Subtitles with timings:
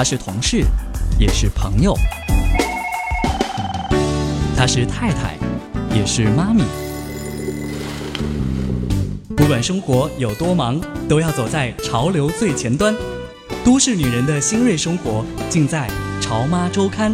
[0.00, 0.64] 他是同事，
[1.18, 1.92] 也是朋友；
[4.56, 5.36] 他是太太，
[5.94, 6.64] 也是妈咪。
[9.36, 12.96] 不管生活有多忙，都要走在潮流最前端。
[13.62, 15.86] 都市女人的新锐生活，尽在
[16.22, 17.12] 《潮妈周刊》。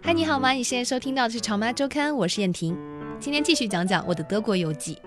[0.00, 0.52] 嗨，你好吗？
[0.52, 2.74] 你现在收听到的是《潮妈周刊》，我是燕婷。
[3.20, 4.98] 今天继续讲讲我的德国游记。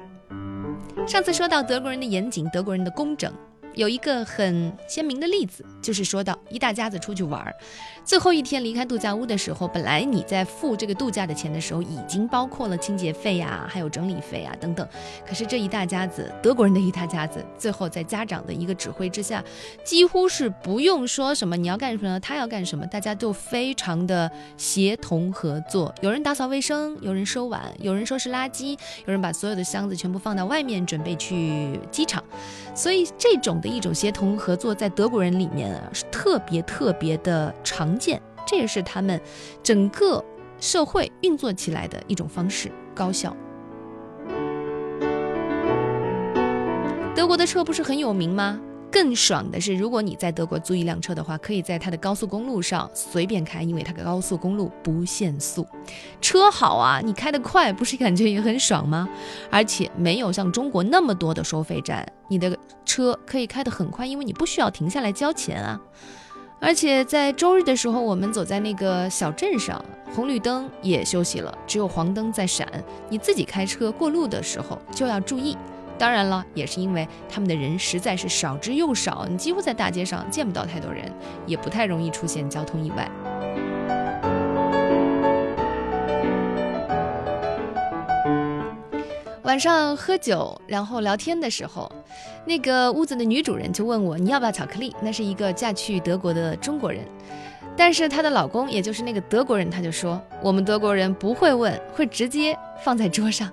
[1.08, 3.32] 上次说到德国人的严谨，德国人的工整。
[3.74, 7.56] 有一个很鲜明的例子，就是说到一大家子出去玩儿，
[8.04, 14.86] 最后一天离开度假屋的时候，本来你在付这个度假的钱的时候，已经包括了清洁费呀，还有整理费啊等等。
[15.26, 19.42] 可是这一大家子德国人的一大家子，最后在家长的一个指挥之下，
[19.86, 25.96] 几乎是不用说什么你要干什么，他要干什么，大家都非常的协同合作。
[26.02, 32.22] 有人打扫卫生，有人收碗，有人收拾垃圾，有人把所有的箱子全部放到外面，准备去机场。
[32.76, 33.78] 所以这种的。
[33.78, 39.20] 一种协同合作，在德国人里面是特别特别的常见，这也是他们
[39.64, 40.24] 整个
[40.60, 43.36] 社会运作起来的一种方式，高效。
[47.16, 48.60] 德国的车不是很有名吗？
[48.98, 55.68] 更爽的是，如果你在德国租一辆车的话，可以在它的高速公路上随便开，因为它的高速公路不限速。
[56.20, 59.08] 车好啊，你开得快，不是感觉也很爽吗？
[59.52, 65.80] 而且没有像中国那么多的收费站，你的车可以开得很快，因为你不需要停下来交钱啊。
[66.60, 69.80] 而且在周日的时候，我们走在那个小镇上，
[70.16, 72.68] 红绿灯也休息了，只有黄灯在闪。
[73.10, 75.56] 你自己开车过路的时候就要注意。
[75.98, 81.12] 当然了，也是因为他们的人实在是少之又少，你几乎在大街上见不到太多人，
[81.46, 83.10] 也不太容易出现交通意外。
[89.44, 91.92] 晚上喝酒，然后聊天的时候，
[92.46, 97.04] 那个屋子的女主人就问我：“你要不要巧克力？”那是一个嫁去德国的中国人，
[97.76, 103.50] 但是她的老公，也就是那个德国人，他就说：“我们德国人不会问，会直接放在桌上。”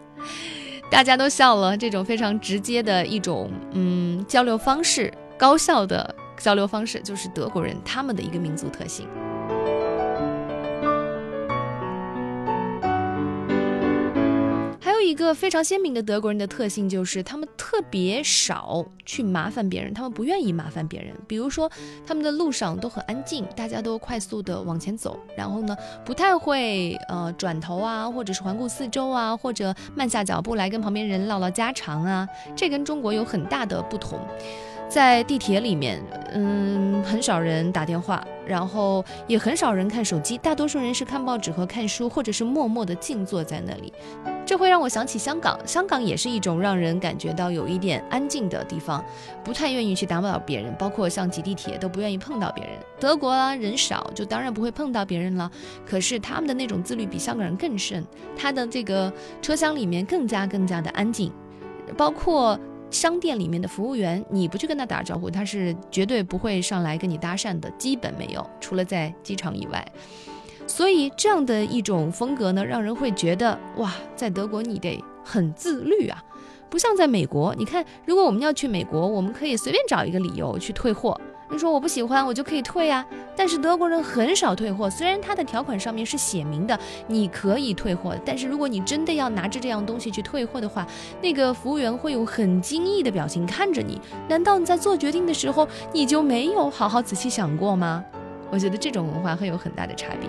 [0.90, 9.08] 大家都笑了，这种非常直接的一种嗯交流方式，高效的交流方式，就是德国人他们的一个民族特性。
[15.14, 21.14] 一个非常鲜明的德国人的特性就是，他们特别少去麻烦别人，他们不愿意麻烦别人。
[21.28, 21.70] 比如说，
[22.04, 32.28] 他们的路上都很安静，大家都快速的往前走，然后呢，不太会呃转头啊，或者是环顾四周啊，或者慢下脚步来跟旁边人唠唠家常啊。
[32.56, 34.18] 这跟中国有很大的不同。
[34.88, 36.02] 在地铁里面，
[36.32, 43.92] 嗯，很少人打电话，然后也很少人看手机，大多数人是看报纸和看书，或者是默默的静坐在那里。
[44.46, 49.02] 这会让我想起香港，香港也是一种让人感觉到有一点安静的地方，
[49.42, 52.74] 不太愿意去打扰别人，包括像挤地铁都不愿意碰到别人。
[53.00, 55.50] 德国啊，人少，就当然不会碰到别人了。
[55.86, 58.04] 可是他们的那种自律比香港人更甚，
[58.36, 61.32] 他的这个车厢里面更加更加的安静，
[61.96, 62.58] 包括
[62.94, 69.84] 商店里面的服务员，你不去跟他打招呼，他是绝对不会上来跟你搭讪的，基本没有，除了在机场以外。
[70.66, 76.22] 所以这样的一种风格呢，让人会觉得哇，在德国你得很自律啊，
[76.70, 77.54] 不像在美国。
[77.56, 81.20] 你看，如果我们要去美国，我们可以随便找一个理由去退货。
[81.54, 83.06] 你说我不喜欢，我就可以退呀。
[83.36, 86.76] 但是德国人很少退货，虽然他的条款上面是写明的
[87.06, 90.84] 你可以退货，但是如果你真的要拿着这样东西去退货的话，
[91.22, 94.00] 那个服务员会用很惊异的表情看着你。
[94.28, 98.04] 难道你在做决定的时候你就没有好好仔细想过吗？
[98.50, 100.28] 我觉得这种文化会有很大的差别。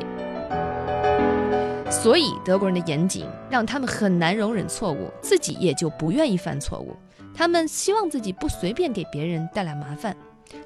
[1.90, 6.96] 所以德国人的严谨让他们很难容忍错误，自己也就不愿意犯错误。
[7.34, 10.16] 他们希望自己不随便给别人带来麻烦。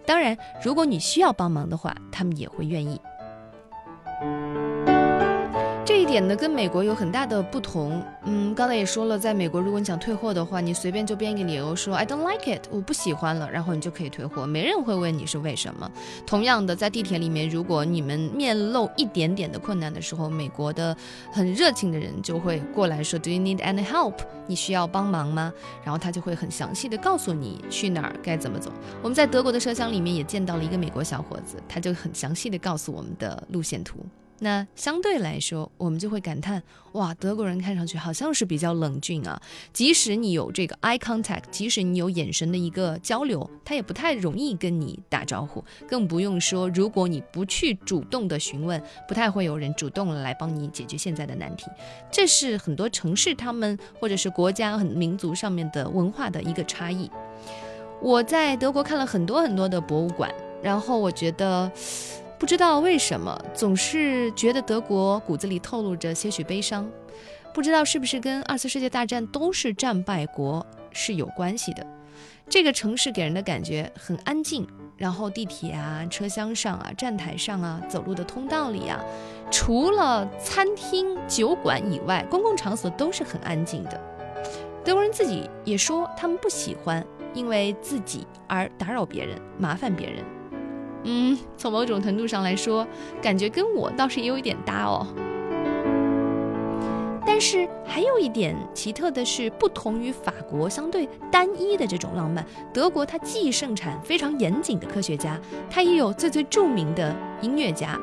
[0.06, 3.00] 当然，如果你需要帮忙的话，他们也会愿意。
[6.09, 8.03] 点呢，跟美国有很大的不同。
[8.25, 15.89] 嗯，刚才也说了，在美国，如果你想退货的话，你随便就编一个理由说 I don't like it，我不喜欢了，然后你就可以退货，没人会问你是为什么。
[16.25, 20.98] 同样的，在地铁里面，如果你们面露一点点的困难的时候，美国的
[21.31, 24.16] 很热情的人就会过来说 Do you need any help？
[24.48, 25.54] 你需要帮忙吗？
[25.84, 28.72] 然后他就会很详细的告诉你去哪儿该怎么走。
[29.04, 34.00] 我们在德国的车厢里面也见到了一个美国小伙子，他就很详细的告诉我们的路线图。
[34.41, 36.63] 那相对来说，我们就会感叹：
[36.94, 39.41] 哇，德国人看上去好像是比较冷峻啊。
[39.74, 45.62] 即使你有这个 eye contact，即使你有眼神的一个交流，他也不太容易跟你打招呼。
[45.88, 51.65] 更不用说，如果你不去主动的询问，不太会有人主动来帮你解决现在的难题。
[52.09, 57.12] 这是很多城市他们或者是国家很民族上面的文化的一个差异。
[58.01, 60.33] 我在德国看了很多很多的博物馆，
[60.63, 61.69] 然后我觉得。
[62.39, 66.89] 不知道为什么，总是觉得德国骨子里透露着些许悲伤。
[67.53, 71.86] 不知道是不是跟二次世界大战都是战败国是有关系的。
[72.47, 74.65] 这个城市给人的感觉很安静，
[74.95, 79.03] 然后地铁啊、车厢上啊、站台上啊、走路的通道里啊，
[79.51, 84.01] 除了餐厅、酒馆以外，公共场所都是很安静的。
[84.86, 90.24] 德国人自己也说，他们不喜欢因为自己而打扰别人、麻烦别人。
[91.04, 92.86] 嗯，从某种程度上来说，
[93.22, 95.07] 感觉跟我倒是也有一点搭哦。
[97.25, 107.98] 但是还有一点奇特的是，不同于法国相对单一的这种浪漫，德国它既盛产非常严谨的科学家，它也有最最著名的音乐家。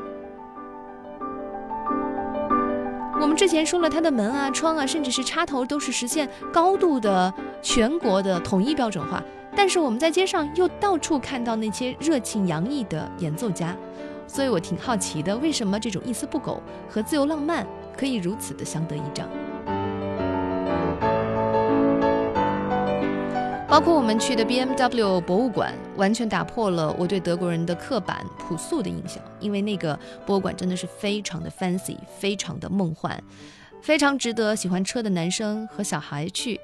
[3.20, 9.22] 我们之前说了，它的门啊、窗啊，甚至是插头，都是实现高度的全国的统一标准化。
[9.56, 13.74] 但是我们在街上又到处看到那些热情洋溢的演奏家，
[14.28, 17.66] 所以我挺好奇的，为什么这种一丝不苟和自由浪漫
[17.96, 19.26] 可以如此的相得益彰？
[23.66, 33.18] 包括我们去的 BMW 博物馆，完全打破了我对德国人的刻板朴素的印象，因为那个博物馆真的是非常的 fancy，非常的梦幻，
[33.82, 36.60] 非常值得喜欢车的男生和小孩去。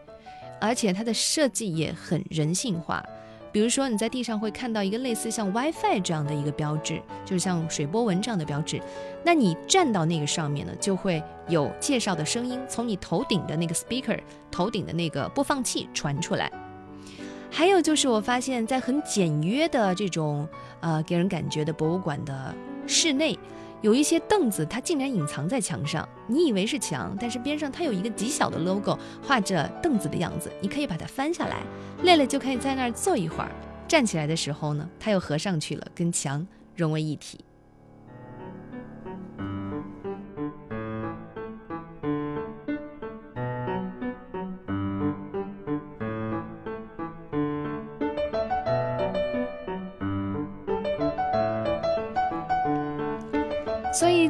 [0.62, 3.04] 而且它的设计也很人性化，
[3.50, 8.80] 比如说你在地上会看到一个类似像 WiFi 这样的一个标志，就是像水波纹这样的标志。
[9.24, 14.20] 那你站到那个上面呢，就会有介绍的声音从你头顶的那个 speaker
[14.52, 16.48] 头顶的那个播放器传出来。
[17.50, 20.48] 还有就是我发现，在很简约的这种
[20.78, 22.54] 呃给人感觉的博物馆的
[22.86, 23.36] 室内。
[23.82, 26.08] 有一些凳子，它竟然隐藏在墙上。
[26.28, 30.50] 你以为是墙，但是边上它有一个极小的 logo，画着凳子的样子。
[30.60, 31.58] 你可以把它翻下来，
[32.04, 33.50] 累了就可以在那儿坐一会儿。
[33.88, 36.46] 站起来的时候呢，它又合上去了，跟墙
[36.76, 37.40] 融为一体。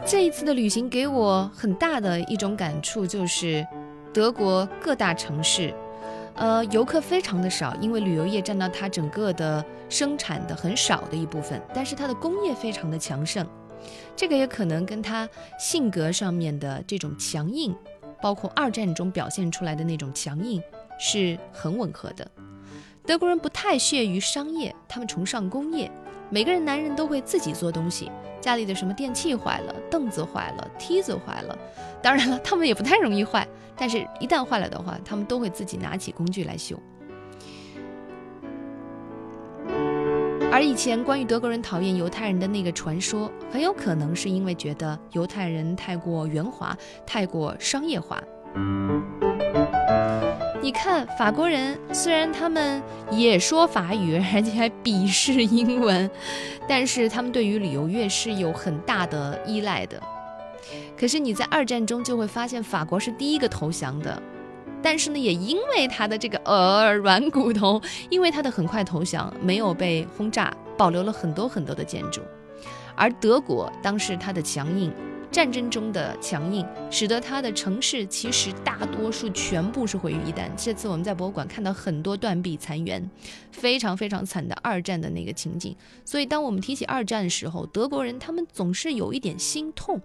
[0.01, 3.67] 这一次的旅行给我很大的一种感触，就是
[4.13, 5.75] 德国各大城市，
[6.35, 13.47] 呃，游客非常的少，因为旅游业占到它整个的生产的很少的一部分，但是它的工业非常的强盛，
[14.15, 15.29] 这个也可能跟他
[15.59, 17.75] 性格上面的这种强硬，
[18.21, 20.63] 包括二战中表现出来的那种强硬
[20.99, 22.31] 是很吻合的。
[23.05, 25.91] 德国人不太屑于商业，他们崇尚工业。
[26.33, 31.59] 每个人男人都会自己做东西，家里的什么电器坏了，凳子坏了，梯子坏了，
[32.03, 33.47] 当然了，他们也不太容易坏，
[33.77, 36.75] 但是一旦坏了的话，他们都会自己拿起工具来修。
[40.51, 46.75] 而以前关于德国人讨厌犹太人的那个传说，很有可能是因为觉得犹太人太过圆滑，
[47.07, 48.19] 太过商业化。
[50.63, 52.81] 你看，法国人虽然他们
[53.11, 56.09] 也说法语，而且还鄙视英文，
[56.69, 60.01] 但是他们对于旅游业是有很大的依赖的。
[60.97, 64.23] 可是你在二战中就会发现，法国是第一个投降的，
[64.81, 72.21] 但是呢，也因为他的这个呃软骨头，因为他的很快投降，没有被轰炸，保留了很多很多的建筑。
[72.95, 74.93] 而德国当时它的强硬。
[75.33, 80.51] 战争中的强硬，使得他的城市其实大多数全部是毁于一旦。
[80.57, 83.03] 这次我们在博物馆看到很多断壁残垣，
[83.51, 85.75] 非常非常惨的二战的那个情景。
[86.05, 89.99] 所以，当我们提起二战的时候，德国人他们总是有一点心痛，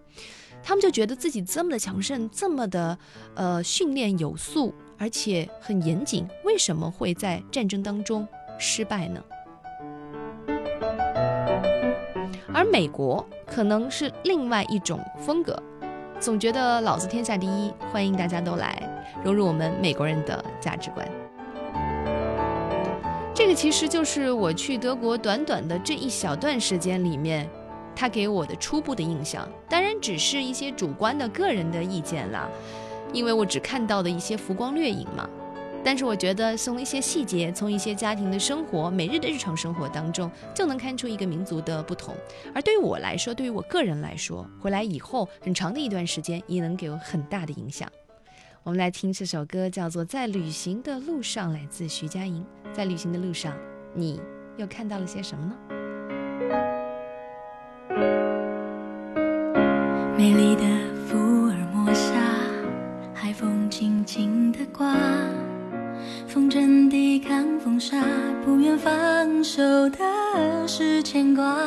[0.63, 2.98] 他们就觉得自己这么的强盛，这么的
[3.36, 8.25] 呃训练有素，而且很严谨，为什么会在战争当中
[8.57, 9.22] 失败呢？
[12.54, 15.62] 而美国可能是另外一种风格，
[16.20, 18.82] 总觉得老子天下第一，欢迎大家都来
[19.24, 21.08] 融入我们美国人的价值观。
[23.34, 27.48] 这个其实就是我去德国短短的这一小段时间里面，
[27.96, 32.50] 他给我的初步的印象，当然只是一些主观的个人的意见啦，
[33.13, 35.30] 因为我只看到的一些浮光掠影嘛。
[35.88, 42.13] 但是我觉得从一些细节从一些家庭的生活每日的日常生活当中就能看出一个民族的不同。
[42.53, 47.89] 而对于我来说对于我个人来说回来以后很长的一段时间也能给我很大的影响。
[48.63, 52.46] 我们来听这首歌叫做在旅行的路上来自徐佳莹。
[52.74, 53.56] 在旅行的路上
[53.94, 54.20] 你
[54.58, 55.56] 又看到了些什么呢？
[60.17, 60.63] 美丽的
[61.06, 62.12] 福尔摩沙
[63.13, 64.94] 海风轻轻地刮
[66.28, 68.04] 风筝抵抗风沙
[68.44, 71.58] 不愿放手的是牵挂。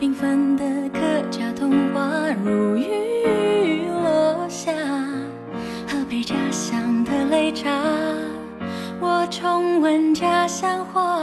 [0.00, 1.00] 缤纷的客
[1.30, 2.10] 家童话
[2.42, 4.72] 如雨落下
[5.86, 7.70] 喝杯家乡的擂茶
[8.98, 11.22] 我重温家乡话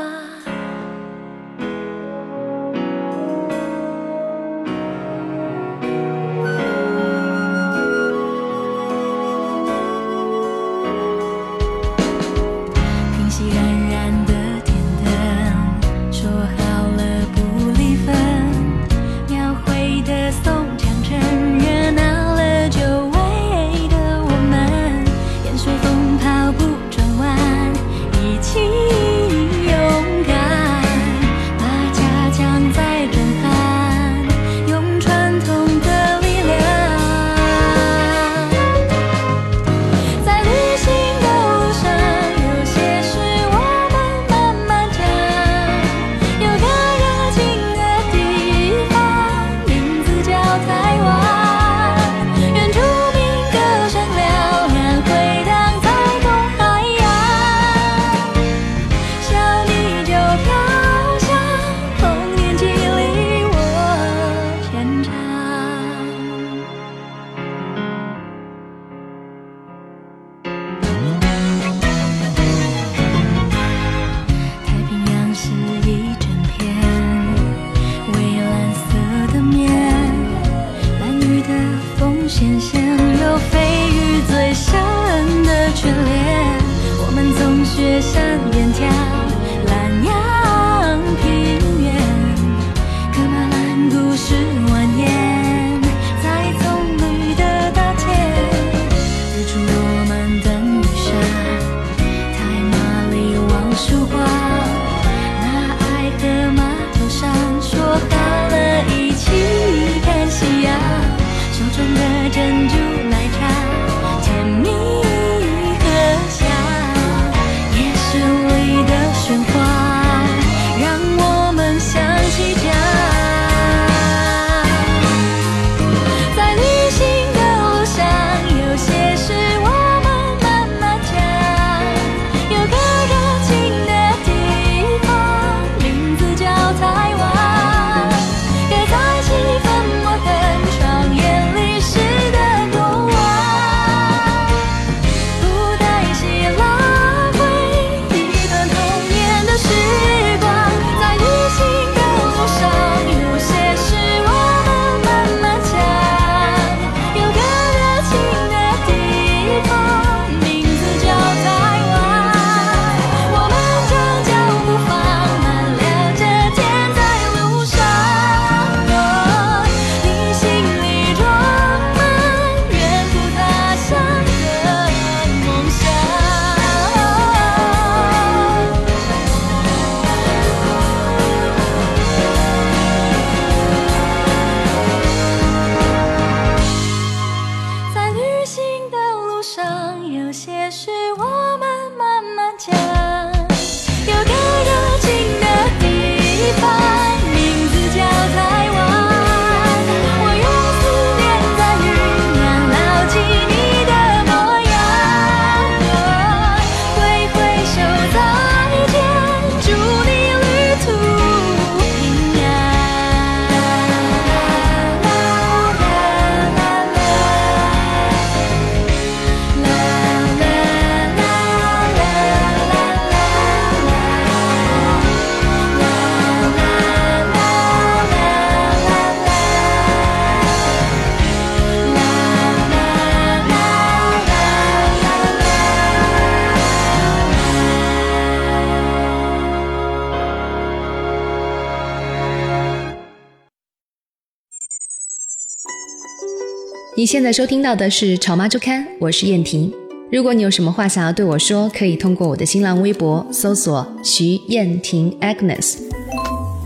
[246.97, 249.71] 你现在收听到的是潮妈周刊我是燕婷。
[250.11, 255.77] 如果你有什么话想要对我说可以通过我的新浪微博搜索徐燕婷 agnes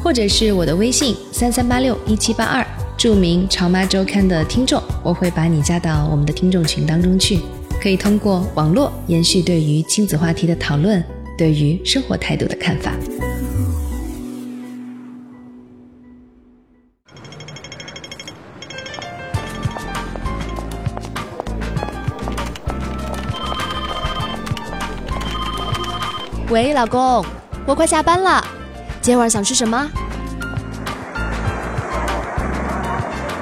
[0.02, 2.66] 或者是我的微信三三八六一七八二
[2.98, 7.42] 注明潮妈周刊的听众我会把你加到我们的听众群当中去。
[7.82, 11.04] 可以通过网络延续对于亲子话题的讨论
[11.38, 12.94] 对于生活态度的看法。
[26.52, 27.26] 喂，老公，
[27.66, 28.44] 我快下班了，
[29.02, 29.90] 今晚想吃什么？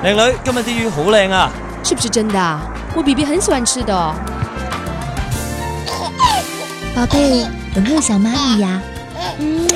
[0.03, 1.49] 靓女，今日啲鱼好靓啊！
[1.83, 2.61] 是不是真的啊？
[2.95, 3.95] 我 B B 很喜欢吃的。
[6.95, 8.79] 宝贝，有没有想妈咪呀？
[9.39, 9.67] 嗯。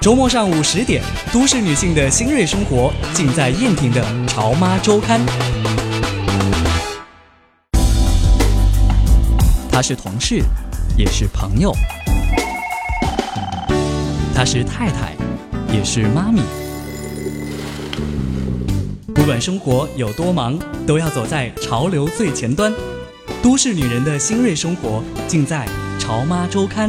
[0.00, 5.20] 周末上午十点，都市女性的新锐生活，尽在燕婷的《潮妈周刊》。
[9.76, 10.42] 她是同事，
[10.96, 11.70] 也是朋友；
[14.34, 15.14] 她是太太，
[15.70, 16.40] 也是妈咪。
[19.14, 22.72] 不管生活有多忙，都要走在潮流最前端。
[23.42, 25.68] 都市女人的新锐生活，尽在
[26.00, 26.88] 《潮妈周刊》。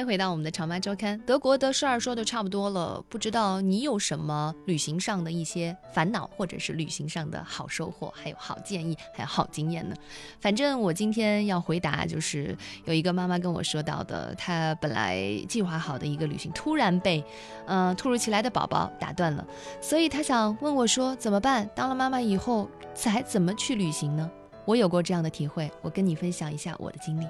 [0.00, 1.18] 迎回到我们的《潮妈周刊》。
[1.24, 9.94] 德国的事儿说的差不多了，不知道你有什么旅行上的一些烦恼，或者是旅行上的好收获，还有好建议，还有好经验呢？
[10.40, 17.22] 反正我今天要回答，就是有一个妈妈跟我说到的，她本来计划好的一个旅行，突然被，
[17.66, 19.46] 嗯，突如其来的宝宝打断了，
[19.80, 21.68] 所以她想问我说怎么办？
[21.74, 22.68] 当了妈妈以后，
[23.04, 24.30] 还怎么去旅行呢？
[24.64, 27.26] 我有过这样的体会，我跟你分享一下我的经历。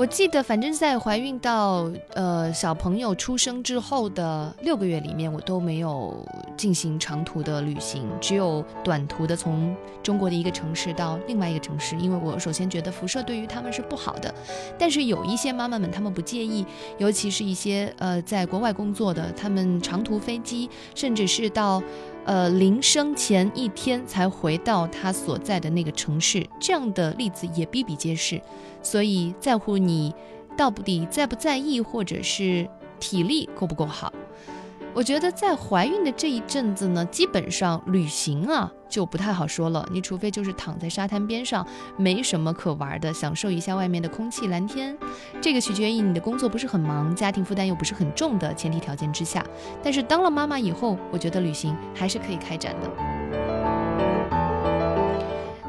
[0.00, 6.26] 我记得，反正在怀孕到呃小朋友出生之后的六个月里面，我都没有
[6.56, 11.94] 进行长途的旅行，只有短途的从中国的一个城市到另外一个城市。
[11.98, 14.34] 因为我首先觉得辐射对于他们是不好的，
[14.78, 16.64] 但是有一些妈妈们她们不介意，
[16.96, 21.82] 尤其是一些呃在国外工作的，他们长途飞机，甚至是到。
[22.26, 28.40] 呃，临生前一天才回到他所在的那个城市，这样的例子也比比皆是。
[28.82, 30.14] 所以，在乎你
[30.56, 32.68] 到底在不在意，或者是
[32.98, 34.12] 体力够不够好。
[34.92, 39.88] 我觉得在怀孕的这一阵子呢，基本上旅行啊就不太好说了。
[39.92, 41.64] 你除非就是躺在沙滩边上，
[41.96, 44.98] 没什么可玩的，享受一下外面的空气、蓝天。
[45.40, 49.46] 这个取决于你的工作不是很忙，家庭负担又不是很重的前提条件之下。
[49.80, 53.19] 但是当了妈妈以后，我觉得旅行还是可以开展的。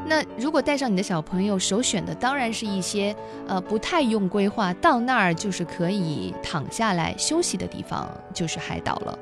[0.04, 3.14] 那如果带上你的小朋友，首选的当然是一些
[3.46, 9.18] 呃不太用规划，到那儿就是可以躺下来休息的地方，就是海岛了。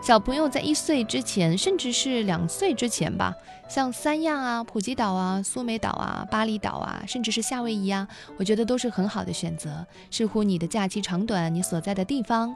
[0.00, 3.34] 小朋友在一岁之前，甚至是两岁之前吧，
[3.68, 8.06] 像三亚啊、普吉岛啊、苏梅岛啊、巴厘岛啊，甚至是夏威夷啊，
[8.38, 12.54] 我觉得都是很好的选择，视乎你的假期长短，你所在的地方。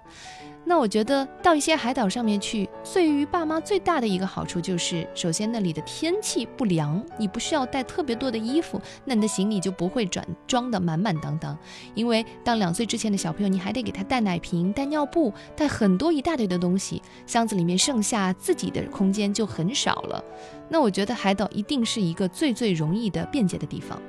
[0.65, 11.59] 那我觉得到一些海岛上面去，对于爸妈最大的一个好处就是，首先那里的天气不凉，你不需要带特别多的衣服，那你的行李就不会转装的满满当当。
[11.95, 20.25] 因为当两岁之前的小朋友，你还得给他带奶瓶、带尿布、带很多一大堆的东西，箱子里面剩下自己的空间就很少了。
[20.69, 24.01] 那我觉得海岛一定是一个最最容易的便捷的地方。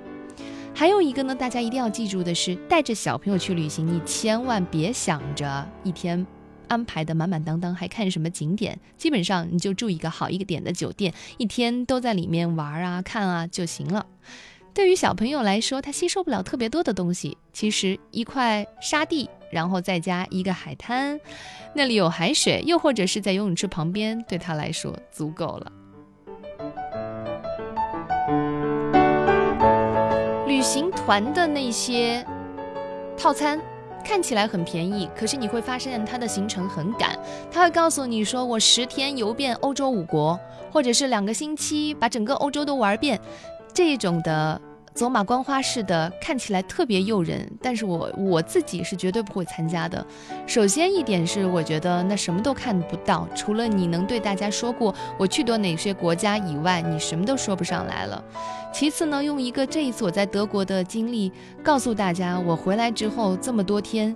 [0.75, 6.25] 还有一个呢，大家一定要记住的是，带着小朋友去旅行，你千万别想着一天。
[6.67, 8.79] 安排的满满当当，还看什么景点？
[8.97, 14.05] 基本上你就住一个好一个点的酒店，一天都在里面玩啊、看啊就行了。
[14.73, 17.37] 对于小朋友来说，他吸收不了特别多的东西。
[17.53, 21.19] 其实一块沙地，然后再加一个海滩，
[21.75, 25.71] 那里有海水，又或者是在游泳池旁边，对他来说足够了。
[30.47, 32.25] 旅行团的那些
[33.15, 33.61] 套餐。
[34.03, 37.17] 看起来很便宜，可是你会发现它的行程很赶。
[37.51, 40.39] 他会告诉你说，我十天游遍欧洲五国，
[40.71, 43.19] 或者是两个星期把整个欧洲都玩遍，
[43.73, 44.59] 这种的。
[44.93, 50.05] 走马观花式的看起来特别诱人，但是我我自己是绝对不会参加的。
[50.45, 58.23] 首先一点是，我觉得那什么都看不到，除了你能对大家说过我去过哪些国家以外，你什么都说不上来了。
[58.71, 61.31] 其次呢，用一个这一次我在德国的经历
[61.63, 64.15] 告诉大家，我回来之后这么多天，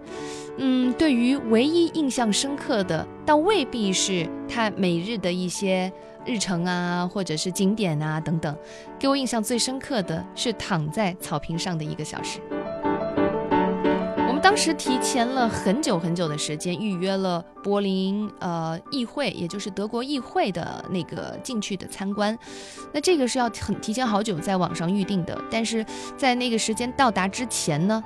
[0.57, 5.91] 嗯，对于唯一印象深刻的，倒未必是他每日的一些。
[6.27, 8.55] 日程啊，或者是景点啊等等，
[8.99, 12.39] 给我印象最深刻的是躺在草坪上的一个小时。
[14.27, 22.37] 我们当时提前了很久很久的时间预约了柏林呃议会，也就是德国议会的那个进去的参观。
[22.93, 25.83] 那这个是要很提前好久在网上预定的，但是
[26.15, 28.03] 在那个时间到达之前呢，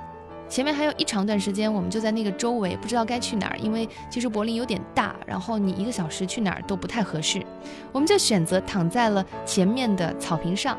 [0.52, 7.42] 前面还有一长段时间，我们就在那个周围不知道该去哪儿，因为其实柏林有点大，然后你一个小时去哪儿都不太合适，
[7.90, 10.76] 我们就选择躺在了前面的草坪上。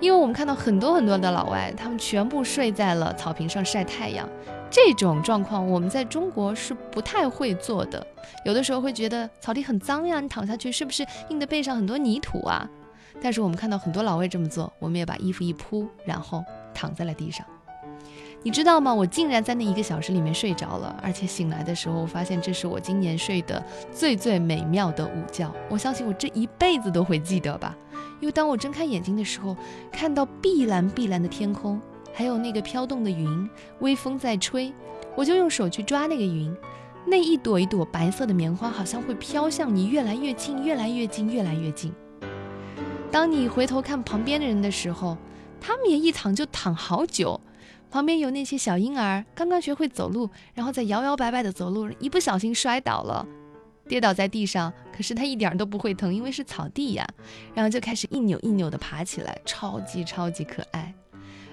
[0.00, 4.28] 因为我们看到很多很多的老外，他们全部睡在了草坪上晒太阳。
[4.68, 8.04] 这种状况我们在中国是不太会做的，
[8.44, 12.68] 有的时候会觉得草地很脏呀，你躺下去是不是印的背上很多泥土啊？
[13.22, 17.46] 但是我们看到很多老外这么做，我们也把衣服一铺，然后躺在了地上。
[18.48, 18.94] 你知道吗？
[18.94, 25.52] 我竟然在那一个小时里面睡着了，而且醒来的时候，我发现这是我今年睡的最最美妙的午觉。
[25.68, 27.76] 我相信我这一辈子都会记得吧。
[28.20, 29.54] 因为当我睁开眼睛的时候，
[29.92, 31.78] 看到碧蓝碧蓝的天空，
[32.10, 34.72] 还有那个飘动的云，微风在吹，
[35.14, 36.50] 我就用手去抓那个云，
[37.04, 41.92] 那一朵一朵白色的棉花好像会飘向你，越来越近，越来越近，越来越近。
[43.12, 45.18] 当你回头看旁边的人的时候，
[45.60, 47.38] 他们也一躺就躺好久，
[47.90, 53.26] 旁边有那些小婴儿刚刚学会走路，然后在摇摇摆摆的走路，一不小心摔倒了。
[53.88, 57.08] 跌倒在地上，可是他一点都不会疼，因为是草地呀。
[57.54, 60.92] 然后就开始一扭一扭的爬起来，超级超级可爱。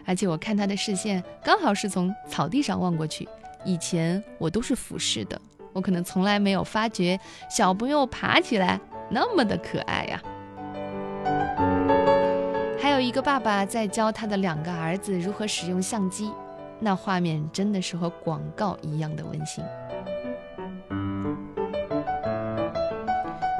[0.05, 3.25] 而且我看他的视线刚好是从草地上望过去，
[3.63, 5.39] 以前我都是俯视的，
[5.71, 7.17] 我可能从来没有发觉
[7.49, 10.21] 小朋友爬起来那么的可爱呀。
[12.95, 16.31] 有一个爸爸在教他的两个儿子如何使用相机，
[16.79, 19.61] 那画面真的是和广告一样的温馨。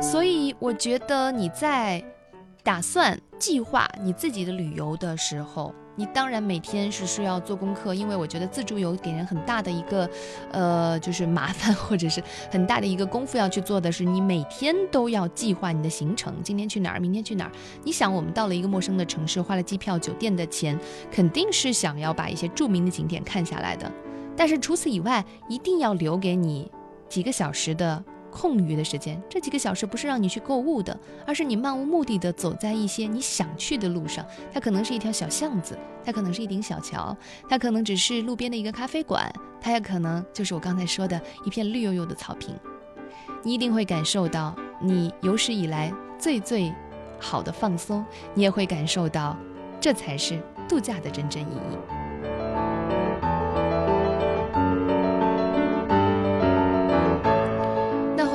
[0.01, 2.01] 所以我觉得你在
[2.63, 10.09] 打算计划你自己的旅游的时候，你当然每天是需要做功课，因为我觉得自助游给人很大的一个，
[10.51, 17.51] 呃，就是 麻烦或者是很大的一个功夫要去做的是，你每天都要计划你的行程，今天去哪儿，明天去哪儿。
[17.83, 20.77] 你想，我们到了一个陌生的城市，花了机票、酒店的钱，
[21.11, 23.91] 肯定是想要把一些著名的景点看下来的，
[24.35, 26.69] 但是除此以外，一定要留给你
[27.07, 28.03] 几个小时的。
[28.35, 34.25] 空余的时间，这几个小时不是让你去购物的，而是你漫无目的的走在一些你想去的路上。
[34.51, 37.15] 它可能是一条小巷子，它可能是一顶小桥，
[37.47, 42.53] 它可能只是路边的一个咖啡馆，它也可能就是我刚才说的一片绿油油的草坪。
[43.41, 46.73] 你一定会感受到你有史以来最最
[47.17, 49.37] 好的放松，你也会感受到
[49.79, 51.94] 这才是度假的真正意义。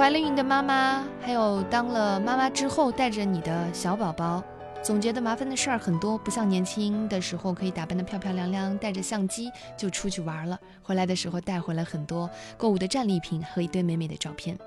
[0.01, 4.43] 怀了孕的妈妈，还有当了妈妈之后带着你的小宝宝，
[4.83, 10.59] 总觉得麻烦的事儿很多，不像年轻的时候可以打扮得漂漂亮亮，带着相机就出去玩了。
[10.83, 14.59] 回来的时候带回来很多购物的战利品和一堆美美的照片。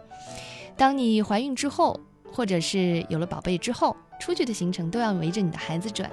[0.78, 2.00] 当你怀孕之后，
[2.32, 6.08] 或者是有了宝贝之后，出去的行程都要围着你的孩子转。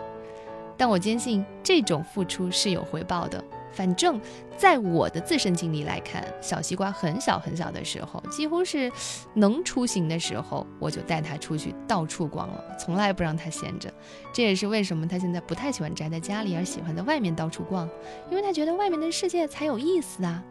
[0.78, 3.44] 但我坚信这种付出是有回报的。
[3.72, 4.20] 反正，
[4.56, 8.90] 在我的自身经历来看，小西瓜很小很小的时候，几乎是
[9.34, 13.92] 能出行的时候，我就带他出去到处逛了，从来不让他闲着。
[14.32, 17.88] 这也是为什么他现在不太喜欢宅在家里，而喜欢在外面到处逛，
[18.30, 20.42] 因为他觉得外面的世界才有意思啊。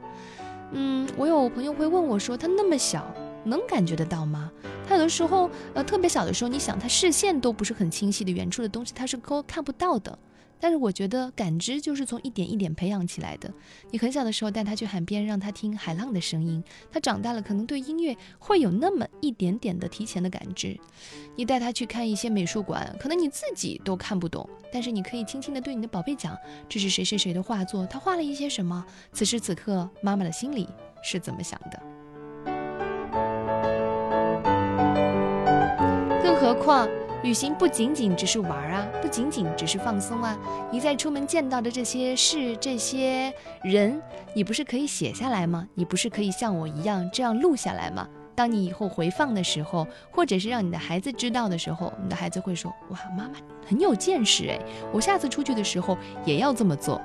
[0.71, 3.05] 嗯，我有朋友会问我说，他那么小，
[3.43, 4.51] 能感觉得到吗？
[4.88, 10.17] 他有的时候，呃，特别小的时候，你想他视线都不是很清晰的，远处的东西他是都看不到的。
[10.59, 13.51] 但是我觉得感知就是从一点一点培养起来的。
[13.91, 20.77] 你很小的时候带他去海边，让他听海浪的声音，他长大了可能对音乐会有那么一点点的提前的感知。
[21.35, 28.85] 你带他去看一些美术馆，可能你自己都看不懂，但是你可以轻轻地对你的宝贝讲：“这是谁谁谁的画作，他画了一些什么？
[29.13, 30.67] 此时此刻妈妈的心里
[31.01, 31.81] 是怎么想的？”
[36.21, 36.87] 更何况。
[37.23, 40.38] 旅行不仅仅只是玩啊，不仅仅只是放松啊。
[40.71, 44.01] 你在出门见到的这些事、这些人，
[44.34, 45.67] 你不是可以写下来吗？
[45.73, 48.08] 你不是可以像我一样这样录下来吗？
[48.36, 53.32] 当你以后回放的时候，或者是让你的孩子知道的时候，你的孩子会说：“哇，妈妈
[53.67, 54.58] 很有见识诶，
[54.93, 57.01] 我下次出去的时候也要这么做。”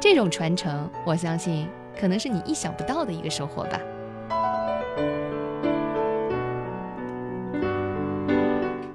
[0.00, 3.78] 这种传承，我相信可能是你意想不到的一个收获吧。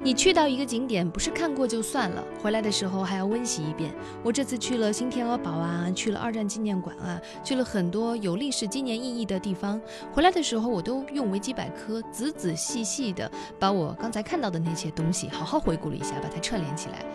[0.07, 3.93] 你去到一个景点，不是看过就算了，回来的时候还要温习一遍。
[4.23, 9.77] 我这次去了新天鹅堡啊，去了二战纪念馆啊，去了很多有历史纪念意义的地方。
[10.13, 17.05] 回来的时候，我都用维基百科仔仔细细的把我刚才看到的那些东西好好回顾了一下，把它串联起来。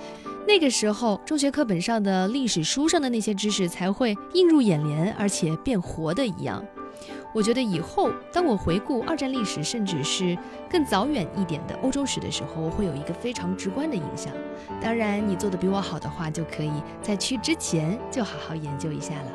[0.46, 6.62] 那个时候，中学课本上的历史书上的那些知识才会映入眼帘，而且变活的一样。
[7.34, 10.36] 我觉得以后，当我回顾二战历史，甚至是
[10.68, 14.32] 更早远一点的欧洲史的时候，我会有一个非常直观的印象。
[14.80, 19.32] 当然，你做的比我好的话，就可以在去之前就好好研究一下了。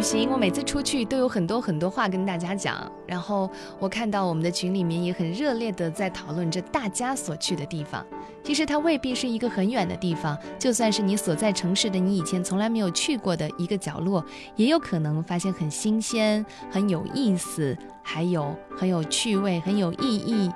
[0.00, 2.90] 旅行，我每次出去都有很多很多话跟大家讲。
[3.06, 8.02] 然后我看到我们的群里面也很热烈的在讨论着大家所去的地方。
[8.42, 14.24] 其实它未必是一个很远的地方，就算是你所在城市的你以前从来没有去过的一个角落，
[14.56, 20.50] 也有可能发现很新鲜、很有意思，还有很有趣味、很有意义，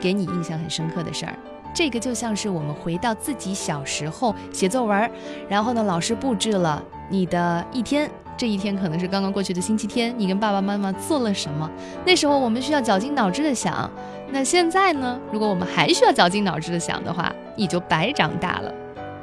[0.00, 1.38] 给你印象很深刻的事儿。
[1.72, 5.08] 这个就像是我们回到自己小时候写作文，
[5.48, 8.10] 然后呢，老师布置了你的一天。
[8.38, 11.68] 这一天可能是刚刚过去的星期天，你跟爸爸妈妈做了什么？
[12.06, 13.90] 那时候我们需要绞尽脑汁的想。
[14.30, 15.18] 那现在呢？
[15.32, 18.72] 如果我们还需要绞尽脑汁的想的话，你就白长大了。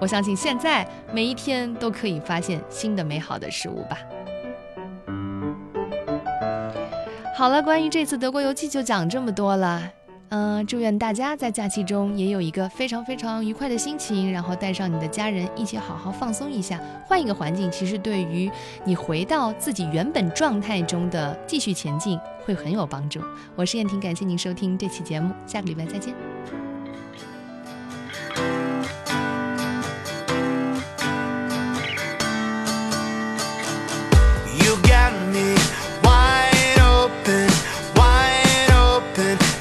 [0.02, 3.98] 我相信现在每一天都可以发现新的美好的事物吧。
[7.38, 9.82] 好了，关于这次德国游记就讲这么多了。
[10.30, 18.50] 嗯，祝愿大家在假期中也有一个非常非常愉快的心情，然后带上你的家人一起好好放松一下，换一个环境，其实对于
[18.84, 23.22] 你回到自己原本状态中的继续前进会很有帮助。
[23.56, 26.35] 我是燕婷，感谢您收听这期节目，下个礼拜再见。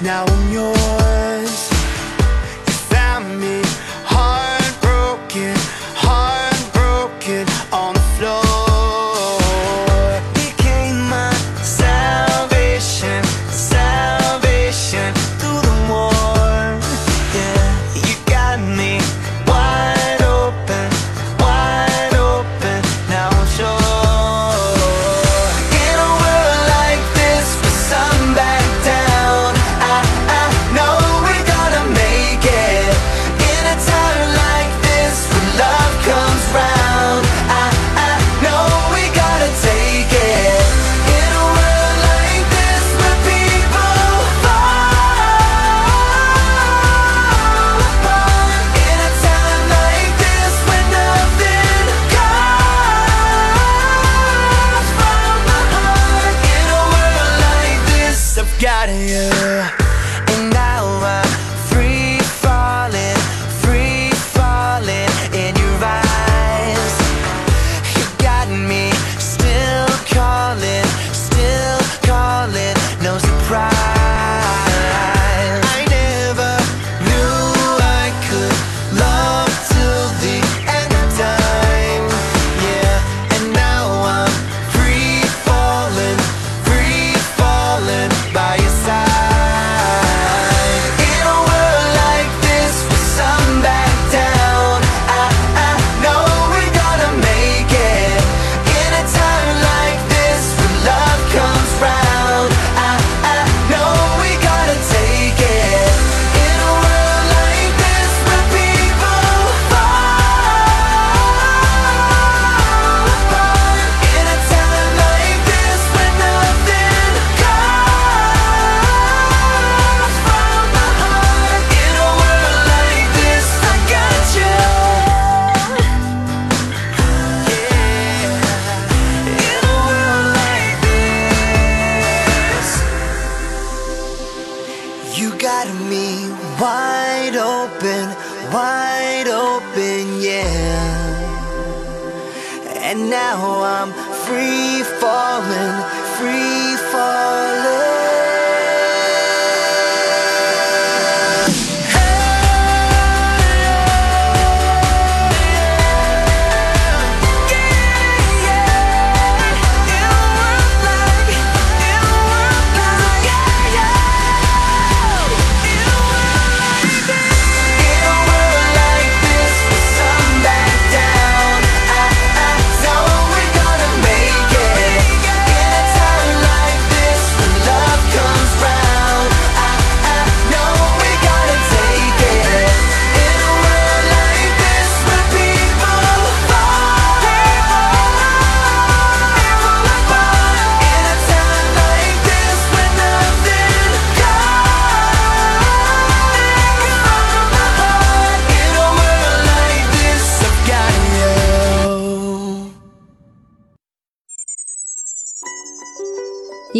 [0.04, 0.93] Now I'm yours.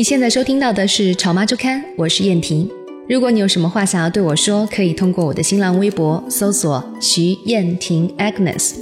[0.05, 2.71] 你现在收听到的是《潮妈周刊》，我是燕婷。
[3.09, 8.75] 如果你有什么话想要对我说，可以通过我的新浪微博搜索徐燕婷 Agnes，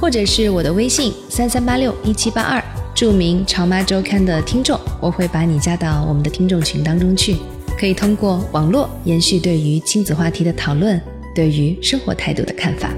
[0.00, 2.62] 或者是我的微信三三八六一七八二，
[2.94, 7.38] 注明《潮妈周刊》的听众，我会把你加到我们的听众群当中去。
[7.76, 11.00] 可以通过网络延续对于亲子话题的讨论，
[11.34, 12.92] 对于生活态度的看法。